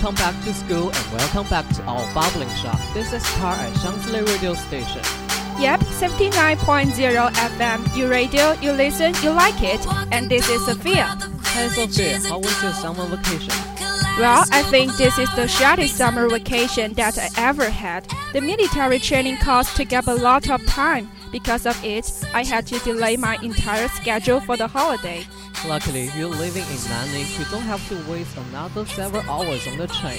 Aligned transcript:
Welcome 0.00 0.14
back 0.14 0.44
to 0.44 0.54
school 0.54 0.92
and 0.94 1.12
welcome 1.12 1.48
back 1.50 1.68
to 1.74 1.82
our 1.82 2.14
bubbling 2.14 2.48
shock. 2.50 2.80
This 2.94 3.12
is 3.12 3.20
Tar 3.34 3.56
at 3.56 3.76
Shanghai 3.78 4.20
Radio 4.20 4.54
Station. 4.54 5.02
Yep, 5.58 5.80
79.0 5.80 7.32
FM. 7.32 7.96
You 7.96 8.08
radio, 8.08 8.52
you 8.60 8.70
listen, 8.70 9.12
you 9.24 9.30
like 9.30 9.60
it. 9.60 9.84
And 10.12 10.30
this 10.30 10.48
is 10.48 10.64
Sophia. 10.64 11.18
Hi 11.42 11.66
Sophia, 11.66 12.20
how 12.28 12.38
was 12.38 12.62
your 12.62 12.72
summer 12.74 13.06
vacation? 13.06 13.52
Well, 14.18 14.44
I 14.50 14.62
think 14.64 14.96
this 14.96 15.16
is 15.16 15.32
the 15.36 15.46
shortest 15.46 15.96
summer 15.96 16.28
vacation 16.28 16.92
that 16.94 17.16
I 17.16 17.28
ever 17.36 17.70
had. 17.70 18.04
The 18.32 18.40
military 18.40 18.98
training 18.98 19.36
course 19.36 19.72
took 19.76 19.92
up 19.92 20.08
a 20.08 20.12
lot 20.12 20.50
of 20.50 20.66
time. 20.66 21.08
Because 21.30 21.66
of 21.66 21.78
it, 21.84 22.10
I 22.34 22.42
had 22.42 22.66
to 22.66 22.80
delay 22.80 23.16
my 23.16 23.38
entire 23.44 23.86
schedule 23.86 24.40
for 24.40 24.56
the 24.56 24.66
holiday. 24.66 25.24
Luckily, 25.68 26.10
you're 26.16 26.30
living 26.30 26.62
in 26.64 26.78
Nanning, 26.90 27.38
you 27.38 27.44
don't 27.44 27.62
have 27.62 27.86
to 27.90 28.10
waste 28.10 28.36
another 28.36 28.84
several 28.86 29.22
hours 29.30 29.64
on 29.68 29.78
the 29.78 29.86
train. 29.86 30.18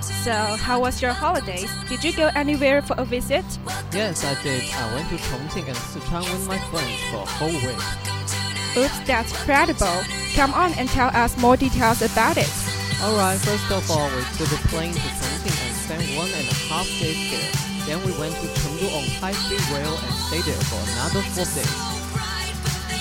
So, 0.00 0.32
how 0.32 0.78
was 0.78 1.02
your 1.02 1.12
holidays? 1.12 1.68
Did 1.88 2.04
you 2.04 2.12
go 2.12 2.30
anywhere 2.36 2.82
for 2.82 2.94
a 2.98 3.04
visit? 3.04 3.44
Yes, 3.92 4.24
I 4.24 4.40
did. 4.44 4.62
I 4.74 4.94
went 4.94 5.08
to 5.08 5.16
Chongqing 5.16 5.66
and 5.66 5.76
Sichuan 5.76 6.22
with 6.32 6.46
my 6.46 6.58
friends 6.70 7.00
for 7.10 7.16
a 7.16 7.26
whole 7.26 7.48
week. 7.66 8.84
Oops, 8.84 9.00
that's 9.08 9.32
incredible. 9.32 10.04
Come 10.34 10.54
on 10.54 10.72
and 10.74 10.88
tell 10.88 11.08
us 11.16 11.36
more 11.38 11.56
details 11.56 12.00
about 12.00 12.36
it. 12.36 12.63
Alright, 13.02 13.38
first 13.40 13.70
of 13.70 13.90
all, 13.90 14.08
uh, 14.08 14.16
we 14.16 14.22
took 14.38 14.52
a 14.52 14.60
plane 14.68 14.94
to 14.94 15.00
Chongqing 15.00 15.66
and 15.66 15.74
spent 15.76 16.16
one 16.16 16.30
and 16.30 16.46
a 16.48 16.54
half 16.70 16.86
days 17.00 17.18
there. 17.30 17.50
Then 17.86 17.98
we 18.06 18.12
went 18.18 18.34
to 18.36 18.46
Chengdu 18.60 18.88
on 18.96 19.04
high-speed 19.20 19.60
rail 19.74 19.92
and 19.92 20.14
stayed 20.28 20.44
there 20.44 20.62
for 20.70 20.80
another 20.92 21.20
four 21.32 21.44
days. 21.44 21.94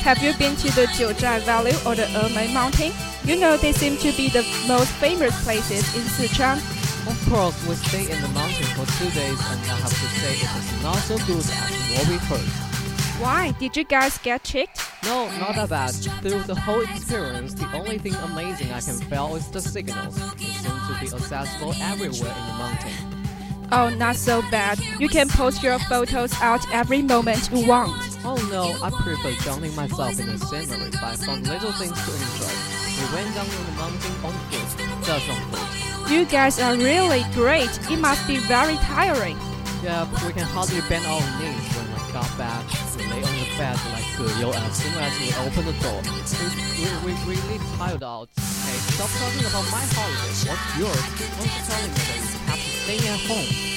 Have 0.03 0.21
you 0.21 0.33
been 0.33 0.55
to 0.57 0.67
the 0.75 0.87
Jiuzhai 0.87 1.41
Valley 1.43 1.71
or 1.85 1.95
the 1.95 2.03
Emei 2.19 2.51
Mountain? 2.53 2.91
You 3.23 3.39
know 3.39 3.55
they 3.55 3.71
seem 3.71 3.95
to 3.97 4.11
be 4.17 4.27
the 4.29 4.43
most 4.67 4.91
famous 4.99 5.31
places 5.43 5.83
in 5.95 6.03
Sichuan. 6.03 6.57
Of 7.07 7.17
course, 7.29 7.55
we 7.67 7.75
stayed 7.75 8.09
in 8.09 8.21
the 8.21 8.29
mountain 8.29 8.67
for 8.75 8.85
two 8.99 9.09
days 9.11 9.39
and 9.39 9.59
I 9.71 9.75
have 9.79 9.89
to 9.89 10.07
say 10.19 10.33
it 10.35 10.51
is 10.59 10.83
not 10.83 10.97
so 10.97 11.17
good 11.19 11.39
as 11.39 11.51
what 11.95 12.07
we 12.09 12.17
heard. 12.27 12.72
Why? 13.19 13.51
Did 13.59 13.77
you 13.77 13.83
guys 13.83 14.17
get 14.17 14.43
tricked? 14.43 14.81
No, 15.03 15.29
not 15.39 15.55
that 15.55 15.69
bad. 15.69 15.91
Through 16.21 16.43
the 16.43 16.55
whole 16.55 16.81
experience, 16.81 17.53
the 17.53 17.71
only 17.73 17.97
thing 17.99 18.15
amazing 18.15 18.71
I 18.71 18.81
can 18.81 18.95
feel 18.95 19.35
is 19.35 19.47
the 19.49 19.61
signals. 19.61 20.15
They 20.35 20.45
seem 20.45 20.71
to 20.71 20.97
be 20.99 21.07
accessible 21.07 21.73
everywhere 21.81 22.33
in 22.33 22.47
the 22.47 22.53
mountain. 22.57 23.13
Oh, 23.71 23.89
not 23.89 24.15
so 24.15 24.41
bad. 24.51 24.79
You 24.99 25.09
can 25.09 25.29
post 25.29 25.63
your 25.63 25.79
photos 25.79 26.33
out 26.41 26.61
every 26.73 27.01
moment 27.01 27.49
you 27.51 27.67
want. 27.67 27.91
Oh 28.25 28.35
no, 28.51 28.75
I 28.85 28.89
prefer 28.89 29.33
drowning 29.43 29.75
myself 29.75 30.19
in 30.19 30.27
the 30.27 30.37
scenery, 30.37 30.89
but 30.91 31.03
I 31.03 31.15
found 31.15 31.47
little 31.47 31.71
things 31.73 31.93
to 31.93 32.11
enjoy. 32.11 32.53
We 32.97 33.15
went 33.15 33.33
down 33.35 33.45
in 33.45 33.65
the 33.65 33.71
mountain 33.73 34.25
on 34.25 34.33
foot, 34.49 35.05
just 35.05 35.29
on 35.29 35.41
foot. 35.51 36.11
You 36.11 36.25
guys 36.25 36.59
are 36.59 36.75
really 36.75 37.23
great. 37.33 37.71
It 37.89 37.99
must 37.99 38.25
be 38.27 38.37
very 38.37 38.75
tiring. 38.77 39.37
Yeah, 39.83 40.07
we 40.25 40.33
can 40.33 40.43
hardly 40.43 40.81
bend 40.87 41.05
our 41.05 41.21
knees 41.39 41.67
when 41.75 41.87
we 41.93 42.02
got 42.13 42.37
back. 42.37 42.63
We 42.95 43.05
lay 43.09 43.23
on 43.25 43.35
the 43.41 43.49
bed 43.57 43.75
like 43.89 44.05
Ge 44.13 44.37
You 44.37 44.53
as 44.53 44.77
soon 44.77 44.93
as 45.01 45.17
we 45.17 45.33
opened 45.41 45.65
the 45.65 45.77
door. 45.81 45.99
We, 46.77 46.85
we, 47.01 47.13
we 47.25 47.35
really 47.41 47.57
tired 47.75 48.03
out. 48.03 48.29
Hey, 48.37 48.77
stop 48.93 49.09
talking 49.17 49.41
about 49.49 49.65
my 49.73 49.81
holiday. 49.97 50.29
What's 50.45 50.77
yours? 50.77 51.05
Why 51.33 51.49
you 51.49 51.61
telling 51.65 51.89
me 51.89 52.03
that 52.05 52.21
you 52.21 52.39
have 52.45 52.61
to 52.61 52.71
stay 52.85 52.99
at 53.09 53.19
home? 53.25 53.73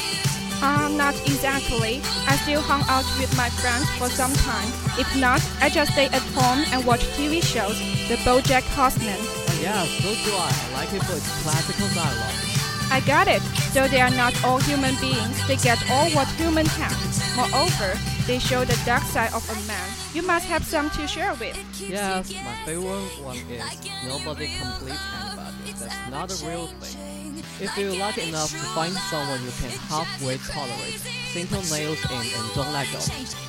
Uh, 0.61 0.89
not 0.97 1.15
exactly. 1.25 2.03
I 2.29 2.37
still 2.37 2.61
hung 2.61 2.85
out 2.89 3.09
with 3.19 3.35
my 3.39 3.49
friends 3.49 3.89
for 3.97 4.11
some 4.11 4.33
time. 4.45 4.69
If 5.01 5.09
not, 5.17 5.41
I 5.63 5.71
just 5.71 5.93
stay 5.93 6.07
at 6.07 6.23
home 6.37 6.65
and 6.73 6.85
watch 6.85 7.05
TV 7.17 7.43
shows. 7.43 7.79
The 8.09 8.17
BoJack 8.17 8.65
Horseman. 8.77 9.17
Oh 9.17 9.59
yeah, 9.63 9.85
so 9.85 10.13
do 10.13 10.37
I. 10.37 10.53
I 10.53 10.73
like 10.75 10.93
it 10.93 11.03
for 11.05 11.17
its 11.17 11.43
classical 11.43 11.89
dialogue. 11.95 12.46
I 12.91 13.01
got 13.01 13.27
it. 13.29 13.43
Though 13.75 13.89
they 13.89 14.01
are 14.01 14.11
not 14.11 14.33
all 14.45 14.59
human 14.61 14.95
beings, 15.01 15.47
they 15.49 15.57
get 15.57 15.79
all 15.91 16.09
what 16.11 16.29
humans 16.39 16.75
have. 16.77 16.97
Moreover, 17.37 17.99
they 18.27 18.39
show 18.39 18.65
the 18.65 18.79
dark 18.87 19.03
side 19.03 19.33
of 19.35 19.43
a 19.51 19.55
man. 19.67 19.89
You 20.15 20.23
must 20.23 20.47
have 20.47 20.65
some 20.65 20.91
to 20.91 21.07
share 21.07 21.35
with. 21.35 21.57
Yes, 21.81 22.33
my 22.33 22.55
favorite 22.65 23.11
one 23.23 23.37
is 23.37 23.63
nobody 24.07 24.49
completes 24.59 25.03
anybody. 25.13 25.73
That's 25.79 26.11
not 26.11 26.31
a 26.31 26.47
real 26.47 26.67
thing. 26.81 27.43
If 27.61 27.77
you're 27.77 27.97
lucky 27.97 28.29
enough 28.29 28.51
to 28.51 28.67
find 28.77 28.93
someone 28.93 29.43
you 29.43 29.51
can 29.61 29.71
halfway 29.89 30.37
tolerate, 30.39 31.01
simple 31.33 31.63
nails 31.71 32.03
in 32.05 32.21
and 32.21 32.55
don't 32.55 32.73
let 32.73 32.87
go, 32.93 33.01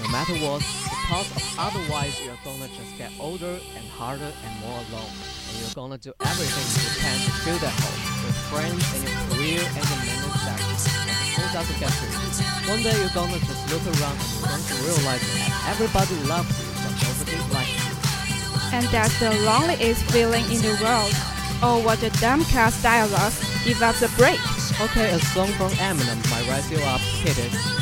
no 0.04 0.10
matter 0.12 0.34
what, 0.44 0.60
because 0.60 1.30
of 1.36 1.60
otherwise 1.60 2.20
you're 2.24 2.40
gonna 2.44 2.68
just 2.70 2.98
get 2.98 3.12
older 3.20 3.60
and 3.76 3.86
harder 3.88 4.32
and 4.46 4.60
more 4.62 4.80
alone, 4.90 5.12
and 5.50 5.60
you're 5.60 5.76
gonna 5.76 5.98
do 5.98 6.14
everything 6.22 6.68
you 6.84 7.02
can 7.02 7.18
to 7.26 7.32
fill 7.44 7.58
that 7.60 7.74
hole 7.80 8.07
with 8.28 8.36
friends 8.52 8.84
and 8.92 9.08
your 9.08 9.16
career 9.32 9.64
and 9.64 9.84
your 9.88 10.02
mental 10.04 10.36
sex. 10.44 10.92
And 11.40 11.48
it 11.48 11.52
doesn't 11.56 11.80
get 11.80 11.88
to. 11.88 12.08
One 12.68 12.84
day 12.84 12.92
you're 13.00 13.16
gonna 13.16 13.40
just 13.40 13.64
look 13.72 13.84
around 13.96 14.20
and 14.20 14.28
you're 14.28 14.44
going 14.52 14.64
to 14.68 14.76
realize 14.84 15.24
that 15.24 15.72
everybody 15.72 16.16
loves 16.28 16.52
you, 16.60 16.68
but 16.84 16.94
nobody 17.00 17.40
likes 17.56 17.72
you. 17.72 17.96
And 18.76 18.86
that's 18.92 19.16
the 19.24 19.32
loneliest 19.48 20.04
feeling 20.12 20.44
in 20.52 20.60
the 20.60 20.76
world. 20.84 21.16
Oh, 21.64 21.82
what 21.84 22.04
a 22.04 22.12
dumb 22.20 22.44
cast 22.52 22.84
dialogue. 22.84 23.34
Give 23.64 23.82
us 23.82 24.04
a 24.04 24.10
break. 24.20 24.40
Okay, 24.82 25.10
a 25.10 25.20
song 25.32 25.48
from 25.56 25.72
Eminem 25.80 26.20
might 26.30 26.48
rise 26.52 26.70
you 26.70 26.78
up. 26.84 27.00
Hit 27.24 27.40
it. 27.40 27.77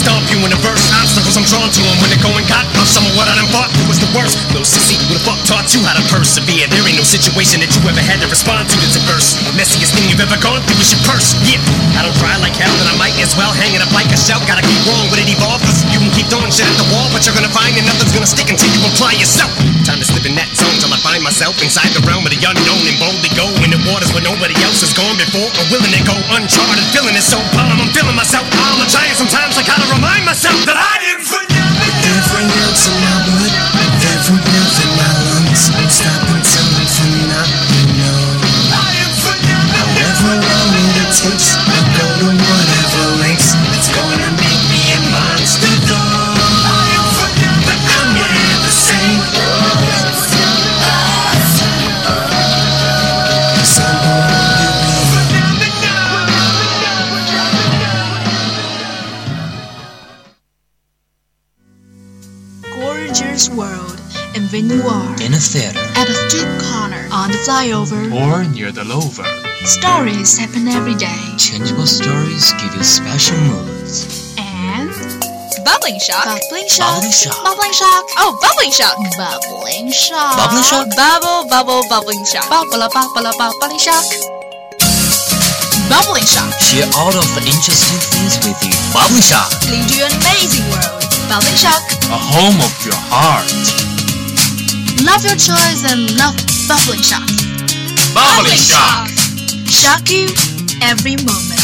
Stomp 0.00 0.24
you 0.32 0.40
in 0.40 0.48
the 0.48 0.60
verse. 0.64 0.88
Obstacles 0.96 1.36
I'm 1.36 1.44
drawn 1.44 1.68
to 1.68 1.80
them 1.84 1.96
when 2.00 2.08
they're 2.08 2.24
going 2.24 2.48
got 2.48 2.64
up. 2.80 2.88
Some 2.88 3.04
of 3.04 3.12
what 3.20 3.28
I 3.28 3.36
done 3.36 3.50
fought 3.52 3.68
was 3.84 4.00
the 4.00 4.08
worst. 4.16 4.40
Little 4.56 4.64
sissy, 4.64 4.96
who 4.96 5.12
the 5.12 5.20
fuck 5.20 5.36
taught 5.44 5.68
you 5.76 5.84
how 5.84 5.92
to 5.92 6.04
persevere? 6.08 6.64
There 6.72 6.80
ain't 6.88 6.96
no 6.96 7.04
situation 7.04 7.60
that 7.60 7.68
you 7.76 7.80
ever 7.84 8.00
had 8.00 8.24
to 8.24 8.28
respond 8.32 8.72
to 8.72 8.76
that's 8.80 8.96
adverse. 8.96 9.36
Messiest 9.52 9.92
thing 9.92 10.08
you've 10.08 10.24
ever 10.24 10.40
gone 10.40 10.64
through 10.64 10.80
is 10.80 10.96
your 10.96 11.02
purse. 11.04 11.36
Yeah, 11.44 11.60
I 12.00 12.00
don't 12.00 12.16
cry 12.16 12.32
like 12.40 12.56
hell, 12.56 12.72
then 12.80 12.88
I 12.88 12.96
might 12.96 13.14
as 13.20 13.36
well 13.36 13.52
hang 13.52 13.76
it 13.76 13.84
up 13.84 13.92
like 13.92 14.08
a 14.08 14.16
shell. 14.16 14.40
Gotta 14.48 14.64
keep 14.64 14.80
wrong 14.88 15.12
with 15.12 15.20
it 15.20 15.28
evolve, 15.28 15.60
cause 15.60 15.84
you 15.92 16.00
can 16.00 16.10
keep 16.16 16.26
throwing 16.32 16.48
shit 16.48 16.64
at 16.64 16.78
the 16.80 16.88
wall, 16.88 17.06
but 17.12 17.28
you're 17.28 17.36
gonna 17.36 17.52
find 17.52 17.76
that 17.76 17.84
nothing's 17.84 18.16
gonna 18.16 18.30
stick 18.30 18.48
until 18.48 18.72
you 18.72 18.80
apply 18.88 19.20
yourself. 19.20 19.52
Time 19.84 20.00
to 20.00 20.06
slip 20.08 20.24
in 20.24 20.32
that 20.40 20.48
zone 20.56 20.76
till 20.80 20.92
I 20.92 20.98
find 21.04 21.20
myself 21.20 21.60
inside 21.60 21.92
the 21.92 22.00
realm 22.08 22.24
of 22.24 22.32
the 22.32 22.40
unknown 22.40 22.84
and 22.88 22.96
boldly 22.96 23.32
go 23.36 23.44
the 23.80 23.90
waters 23.92 24.12
where 24.12 24.24
nobody 24.24 24.54
else 24.64 24.80
has 24.84 24.92
gone 24.92 25.16
before 25.16 25.48
or 25.48 25.64
willing 25.72 25.92
to 25.92 26.02
go 26.04 26.16
uncharted. 26.36 26.84
Feeling 26.92 27.16
it 27.16 27.24
so 27.24 27.40
bomb, 27.56 27.80
I'm 27.80 27.92
feeling 27.96 28.16
myself. 28.16 28.44
I'm 28.52 28.80
a 28.80 28.88
giant 28.88 29.16
sometimes. 29.16 29.56
I 29.56 29.64
gotta 29.64 29.86
are 65.40 65.52
theater. 65.56 65.80
at 65.96 66.08
a 66.08 66.14
street 66.28 66.52
corner, 66.68 67.08
on 67.10 67.30
the 67.32 67.38
flyover, 67.48 68.12
Or 68.12 68.44
near 68.44 68.70
the 68.72 68.84
lover. 68.84 69.24
stories 69.64 70.36
happen 70.36 70.68
every 70.68 70.94
day. 70.94 71.16
Changeable 71.38 71.86
stories 71.86 72.52
give 72.60 72.74
you 72.76 72.84
special 72.84 73.36
moods. 73.48 74.34
And 74.36 74.92
Bubbling 75.64 75.98
shock. 76.00 76.24
bubbling 76.28 76.68
shock, 76.68 77.00
Bubbling 77.00 77.12
shock. 77.12 77.36
bubbling 77.44 77.72
shock, 77.72 78.04
Oh, 78.20 78.36
bubbling 78.44 78.72
shock. 78.72 78.96
bubbling 79.16 79.88
shock, 79.92 80.36
Bubbling 80.36 80.64
shock. 80.64 80.86
Bubble, 80.96 81.48
bubble, 81.48 81.82
bubbling 81.88 82.24
shock. 82.24 82.48
bubble, 82.50 82.88
bubble, 82.92 83.32
bubbling 83.60 83.78
shock, 83.80 84.04
bubbling 85.88 86.24
shock. 86.28 86.52
Share 86.60 86.88
all 87.00 87.12
of 87.16 87.26
the 87.34 87.42
interesting 87.48 88.00
things 88.12 88.36
with 88.44 88.60
you. 88.64 88.74
Bubbling 88.92 89.22
Shock. 89.24 89.50
Lead 89.72 89.88
you 89.90 90.04
an 90.04 90.12
amazing 90.20 90.66
world. 90.70 91.00
Bubbling 91.28 91.56
shock. 91.56 91.80
A 92.12 92.18
home 92.18 92.58
of 92.60 92.72
your 92.84 92.98
heart. 93.10 93.48
Love 95.04 95.24
your 95.24 95.36
choice 95.36 95.84
and 95.90 96.16
love 96.18 96.36
Bubbling 96.68 97.00
shock. 97.00 97.26
Bubbling 98.14 98.56
shock. 98.56 99.08
Shock 99.66 100.10
you 100.10 100.28
every 100.82 101.16
moment. 101.16 101.59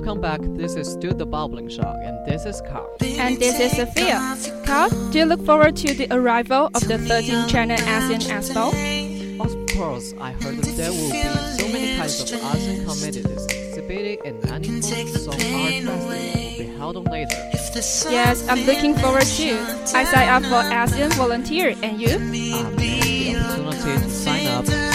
Welcome 0.00 0.22
back. 0.22 0.40
This 0.56 0.76
is 0.76 0.90
still 0.90 1.12
the 1.12 1.26
Bubbling 1.26 1.68
Shock, 1.68 1.94
and 2.02 2.24
this 2.24 2.46
is 2.46 2.62
Carl. 2.62 2.88
And 3.02 3.38
this 3.38 3.60
is 3.60 3.76
Sophia. 3.76 4.18
Carl, 4.64 4.88
do 5.10 5.18
you 5.18 5.26
look 5.26 5.44
forward 5.44 5.76
to 5.76 5.92
the 5.92 6.10
arrival 6.10 6.70
of 6.72 6.88
the 6.88 6.96
13th 6.96 7.50
China 7.50 7.76
ASEAN 7.76 8.22
Expo? 8.32 8.72
Of 9.44 9.76
course, 9.76 10.14
I 10.18 10.32
heard 10.32 10.56
that 10.56 10.74
there 10.74 10.90
will 10.90 11.12
be 11.12 11.20
so 11.20 11.68
many 11.68 11.98
kinds 11.98 12.32
of 12.32 12.40
ASEAN 12.40 12.86
communities 12.88 13.44
exhibiting 13.44 14.18
and 14.24 14.42
Nanning 14.44 14.80
Folk 14.82 15.08
Song 15.18 15.34
Art 15.34 15.42
Festival 15.42 15.98
will 15.98 16.56
be 16.56 16.76
held 16.78 16.96
on 16.96 17.04
later. 17.04 17.36
Yes, 18.08 18.48
I'm 18.48 18.64
looking 18.64 18.94
forward 18.94 19.26
too. 19.26 19.58
I 19.94 20.04
signed 20.04 20.30
up 20.30 20.42
for 20.44 20.62
ASEAN 20.72 21.12
volunteer, 21.12 21.76
and 21.82 22.00
you? 22.00 22.16
Um, 22.16 22.32
the 22.32 23.36
opportunity 23.36 24.04
to 24.04 24.10
sign 24.10 24.46
up, 24.46 24.64
so 24.64 24.89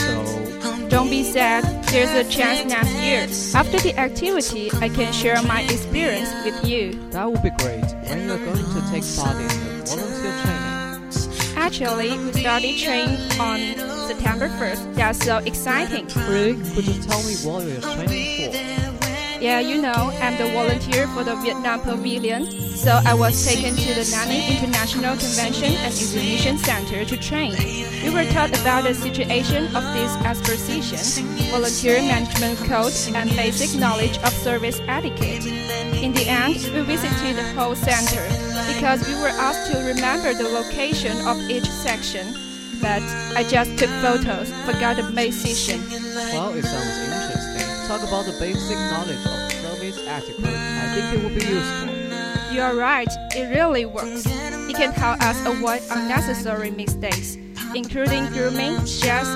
Don't 0.90 1.10
be 1.10 1.24
sad, 1.24 1.64
there's 1.86 2.12
a 2.12 2.30
chance 2.30 2.70
next 2.70 2.94
year. 2.96 3.28
After 3.60 3.80
the 3.80 3.98
activity, 3.98 4.72
I 4.76 4.90
can 4.90 5.12
share 5.12 5.42
my 5.44 5.62
experience 5.62 6.32
with 6.46 6.66
you. 6.66 6.94
that 7.12 7.30
would 7.30 7.42
be 7.42 7.50
great 7.60 7.86
when 8.08 8.28
you're 8.28 8.38
going 8.38 8.58
to 8.58 8.82
take 8.92 9.04
part 9.16 9.36
in 9.36 9.48
the 9.48 9.84
volunteer 9.86 10.34
training. 10.44 11.56
Actually, 11.58 12.18
we 12.20 12.32
started 12.34 12.78
training 12.78 13.18
on 13.40 13.60
September 14.08 14.50
1st. 14.50 14.96
That's 14.96 15.24
so 15.24 15.38
exciting. 15.38 16.06
Really? 16.30 16.54
Could 16.74 16.88
you 16.88 17.02
tell 17.02 17.24
me 17.24 17.36
what 17.44 17.64
you're 17.66 17.82
training? 17.82 18.25
Yeah, 19.46 19.60
you 19.60 19.80
know, 19.80 19.94
I'm 19.94 20.40
the 20.40 20.50
volunteer 20.54 21.08
for 21.10 21.24
the 21.24 21.36
Vietnam 21.36 21.80
Pavilion, 21.82 22.50
so 22.50 23.00
I 23.06 23.14
was 23.14 23.46
taken 23.46 23.76
to 23.76 23.94
the 23.94 24.02
Nanning 24.02 24.58
International 24.58 25.16
Convention 25.16 25.66
and 25.66 25.86
Exhibition 25.86 26.58
Center 26.58 27.06
to 27.06 27.16
train. 27.16 27.54
We 28.02 28.10
were 28.10 28.26
taught 28.34 28.60
about 28.60 28.86
the 28.86 28.96
situation 28.96 29.66
of 29.76 29.84
this 29.94 30.16
exposition, 30.26 30.98
volunteer 31.52 32.02
management 32.02 32.58
code, 32.66 32.92
and 33.14 33.30
basic 33.38 33.80
knowledge 33.80 34.18
of 34.26 34.34
service 34.34 34.82
etiquette. 34.88 35.46
In 35.46 36.12
the 36.12 36.26
end, 36.26 36.58
we 36.74 36.82
visited 36.82 37.38
the 37.38 37.46
whole 37.54 37.76
center 37.76 38.26
because 38.74 39.08
we 39.08 39.14
were 39.22 39.36
asked 39.38 39.72
to 39.74 39.78
remember 39.78 40.34
the 40.34 40.50
location 40.50 41.16
of 41.28 41.38
each 41.52 41.70
section. 41.70 42.34
But 42.82 43.04
I 43.38 43.46
just 43.48 43.78
took 43.78 43.92
photos, 44.02 44.50
forgot 44.66 44.98
the 44.98 45.04
main 45.12 45.32
session. 45.32 45.82
Well, 46.34 46.50
it 46.50 46.66
sounds 46.66 46.98
interesting. 46.98 47.25
Talk 47.88 48.02
about 48.02 48.26
the 48.26 48.36
basic 48.40 48.78
knowledge 48.78 49.24
of 49.28 49.52
service 49.52 50.00
etiquette. 50.08 50.46
I 50.46 50.96
think 50.96 51.14
it 51.14 51.24
will 51.24 51.30
be 51.30 51.46
useful. 51.46 52.54
You 52.54 52.62
are 52.62 52.76
right, 52.76 53.08
it 53.36 53.56
really 53.56 53.86
works. 53.86 54.26
It 54.26 54.76
can 54.76 54.92
help 54.92 55.22
us 55.22 55.40
avoid 55.46 55.82
unnecessary 55.92 56.72
mistakes, 56.72 57.36
including 57.76 58.26
grooming, 58.30 58.78
dress, 59.02 59.28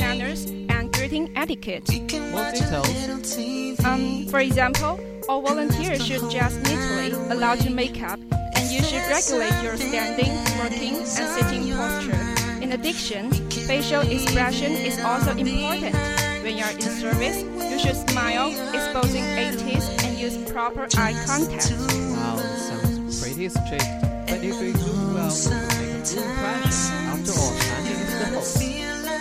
manners, 0.00 0.46
and 0.46 0.92
greeting 0.92 1.30
etiquette. 1.36 1.88
More 2.32 2.50
details? 2.50 3.84
Um, 3.84 4.26
for 4.30 4.40
example, 4.40 4.98
all 5.28 5.42
volunteers 5.42 6.04
should 6.04 6.28
dress 6.28 6.56
neatly, 6.56 7.12
allowed 7.30 7.60
to 7.60 7.70
make 7.70 8.02
up, 8.02 8.18
and 8.56 8.68
you 8.68 8.82
should 8.82 9.06
regulate 9.08 9.62
your 9.62 9.76
standing, 9.76 10.34
working, 10.58 10.96
and 10.96 11.06
sitting 11.06 11.72
posture. 11.72 12.62
In 12.62 12.72
addition, 12.72 13.30
facial 13.30 14.00
expression 14.00 14.72
is 14.72 14.98
also 14.98 15.30
important. 15.36 16.15
When 16.46 16.58
you're 16.58 16.70
in 16.70 16.80
service, 16.80 17.42
you 17.42 17.76
should 17.76 17.96
smile, 18.08 18.50
exposing 18.72 19.24
a 19.24 19.50
teeth, 19.56 20.04
and 20.04 20.16
use 20.16 20.38
proper 20.48 20.86
eye 20.96 21.12
contact. 21.26 21.74
Wow, 21.74 22.36
sounds 22.38 23.20
pretty 23.20 23.48
strict. 23.48 23.82
But 24.30 24.44
if 24.46 24.60
we 24.60 24.70
do 24.70 24.92
well, 25.10 25.26
we 25.26 25.50
make 25.50 25.90
a 25.90 26.06
good 26.06 26.22
impression. 26.22 26.94
After 27.10 27.32
all, 27.34 27.50
Nanning 27.50 27.98
is 27.98 28.14
the 28.20 28.26
host. 28.30 28.62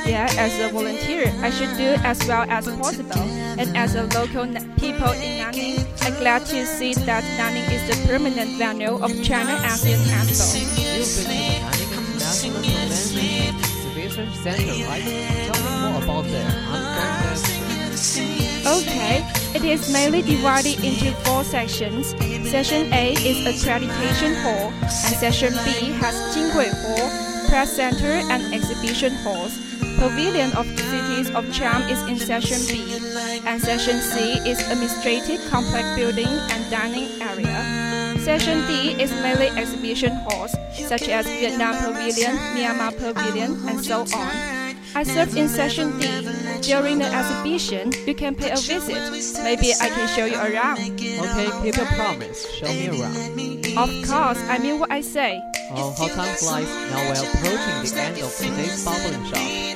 Yeah, 0.06 0.30
as 0.38 0.54
a 0.60 0.72
volunteer, 0.72 1.34
I 1.42 1.50
should 1.50 1.76
do 1.78 1.98
as 2.06 2.24
well 2.28 2.46
as 2.48 2.68
possible. 2.78 3.18
And 3.58 3.76
as 3.76 3.96
a 3.96 4.04
local 4.04 4.46
people 4.78 5.10
in 5.18 5.42
Nanning, 5.42 5.82
I'm 6.06 6.14
glad 6.20 6.46
to 6.46 6.64
see 6.68 6.94
that 6.94 7.24
Nanning 7.42 7.66
is 7.74 7.82
the 7.90 8.08
permanent 8.08 8.52
venue 8.60 9.02
of 9.02 9.10
China 9.24 9.58
ASEAN 9.66 9.98
Expo. 10.14 10.62
You've 10.62 10.76
been 10.78 11.02
to 11.02 11.24
the 11.26 11.42
Nanning 11.58 11.90
International 11.90 12.62
Convention 12.62 13.56
Exhibition 13.58 14.32
Center, 14.44 14.86
right? 14.86 15.02
Tell 15.50 15.60
me 15.64 15.90
more 15.90 16.04
about 16.04 16.26
that. 16.26 17.15
Okay, 18.66 19.22
it 19.54 19.64
is 19.64 19.94
mainly 19.94 20.24
divided 20.24 20.84
into 20.84 21.14
four 21.22 21.44
sections. 21.44 22.18
Section 22.50 22.92
A 22.92 23.14
is 23.14 23.46
accreditation 23.46 24.34
hall, 24.42 24.74
and 24.82 25.16
section 25.22 25.54
B 25.54 25.94
has 26.02 26.16
Jinghui 26.34 26.74
Hall, 26.82 27.06
press 27.48 27.72
center, 27.76 28.26
and 28.34 28.42
exhibition 28.56 29.14
halls. 29.22 29.54
Pavilion 30.02 30.52
of 30.58 30.66
the 30.66 30.82
Cities 30.82 31.30
of 31.36 31.46
Charm 31.54 31.84
is 31.84 32.02
in 32.10 32.18
section 32.18 32.58
B, 32.66 32.98
and 33.46 33.62
section 33.62 34.02
C 34.02 34.42
is 34.50 34.60
administrative 34.66 35.46
complex 35.52 35.86
building 35.96 36.26
and 36.26 36.72
dining 36.72 37.06
area. 37.22 38.18
Section 38.18 38.66
D 38.66 39.00
is 39.00 39.12
mainly 39.22 39.50
exhibition 39.62 40.12
halls, 40.26 40.56
such 40.74 41.08
as 41.08 41.28
Vietnam 41.28 41.76
Pavilion, 41.86 42.36
Myanmar 42.58 42.98
Pavilion, 42.98 43.62
and 43.70 43.86
so 43.86 44.02
on. 44.02 44.65
I 44.96 45.04
serve 45.04 45.36
in 45.36 45.50
Session 45.50 46.00
D. 46.00 46.08
During 46.62 47.00
the 47.00 47.06
exhibition, 47.06 47.92
you 48.08 48.16
can 48.16 48.34
pay 48.34 48.52
a 48.52 48.56
visit. 48.56 48.96
Maybe 49.44 49.74
I 49.82 49.90
can 49.90 50.08
show 50.08 50.26
you 50.26 50.38
around. 50.38 50.80
Okay, 50.80 51.50
keep 51.62 51.76
your 51.76 51.86
promise. 52.00 52.50
Show 52.56 52.68
me 52.68 52.88
around. 52.88 53.16
Of 53.78 53.92
course, 54.08 54.40
I 54.48 54.58
mean 54.58 54.80
what 54.80 54.92
I 54.92 55.02
say. 55.02 55.42
Oh, 55.72 55.94
how 55.98 56.08
time 56.08 56.36
flies. 56.38 56.70
Now 56.90 57.04
we're 57.12 57.28
approaching 57.28 57.78
the 57.84 58.02
end 58.02 58.18
of 58.24 58.34
today's 58.38 58.86
bubbling 58.86 59.26
shock. 59.26 59.76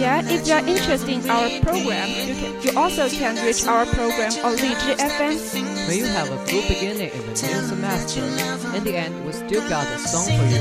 Yeah, 0.00 0.22
if 0.24 0.46
you 0.46 0.54
are 0.54 0.66
interested 0.66 1.08
in 1.10 1.28
our 1.28 1.50
program, 1.60 2.08
you 2.08 2.34
can 2.34 2.62
you 2.62 2.78
also 2.78 3.10
can 3.10 3.36
reach 3.44 3.66
our 3.66 3.84
program 3.84 4.32
on 4.46 4.56
Lizhi 4.56 4.96
FM. 4.96 5.88
May 5.88 5.98
you 5.98 6.06
have 6.06 6.30
a 6.30 6.36
good 6.50 6.68
beginning 6.68 7.10
in 7.10 7.20
the 7.20 7.34
new 7.34 7.34
semester. 7.34 8.22
In 8.76 8.84
the 8.84 8.96
end, 8.96 9.26
we 9.26 9.32
still 9.32 9.68
got 9.68 9.86
a 9.92 9.98
song 9.98 10.24
for 10.24 10.46
you. 10.48 10.60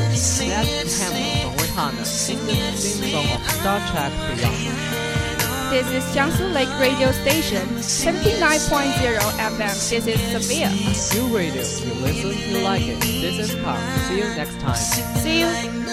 That's 0.50 1.00
Hammer 1.00 1.56
from 1.56 1.65
Rihanna, 1.76 2.30
in 2.30 2.48
the 2.48 2.54
theme 2.78 3.12
song 3.12 3.36
of 3.36 3.52
Star 3.52 3.80
Trek 3.92 4.12
Beyond. 4.38 5.72
This 5.72 5.92
is 5.92 6.04
Xiangsi 6.16 6.54
Lake 6.54 6.70
Radio 6.80 7.12
Station, 7.12 7.68
79.0 7.80 9.20
FM. 9.20 9.90
This 9.90 10.08
is 10.08 10.20
Sophia. 10.32 10.70
New 11.20 11.36
radio, 11.36 11.56
you 11.56 11.94
listen, 12.02 12.50
you 12.50 12.60
like 12.62 12.82
it. 12.82 13.02
This 13.02 13.50
is 13.50 13.62
Carl. 13.62 13.82
See 14.08 14.20
you 14.20 14.24
next 14.24 14.58
time. 14.62 14.76
See 14.76 15.40
you. 15.42 15.85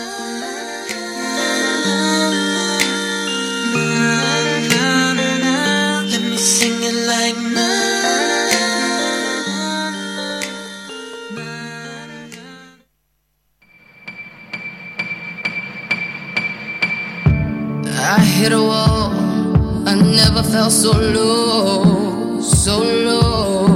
Felt 20.63 20.73
so 20.73 20.93
low, 20.93 22.41
so 22.41 22.79
low, 22.79 23.67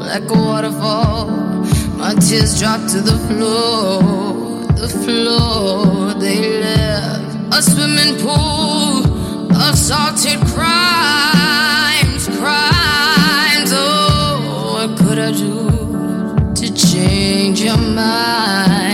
like 0.00 0.28
a 0.28 0.34
waterfall. 0.34 1.28
My 1.96 2.14
tears 2.14 2.58
dropped 2.58 2.88
to 2.94 3.00
the 3.00 3.16
floor, 3.28 4.66
the 4.82 4.88
floor. 4.88 6.14
They 6.14 6.60
left 6.60 7.56
a 7.56 7.62
swimming 7.62 8.18
pool 8.24 9.06
of 9.54 9.78
salted 9.78 10.40
crimes, 10.52 12.26
crimes. 12.40 13.70
Oh, 13.72 14.72
what 14.74 14.98
could 14.98 15.18
I 15.20 15.30
do 15.30 16.54
to 16.54 16.74
change 16.74 17.60
your 17.60 17.78
mind? 17.78 18.85